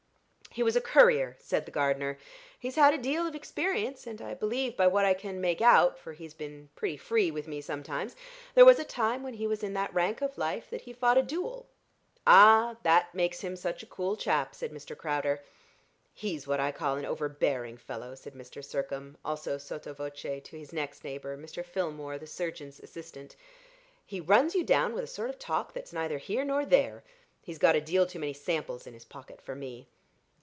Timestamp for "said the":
1.39-1.71